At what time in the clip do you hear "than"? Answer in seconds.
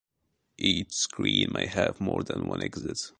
2.23-2.47